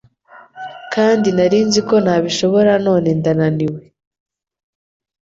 [0.93, 3.81] Kandi narinziko nabishobora none ndananiwe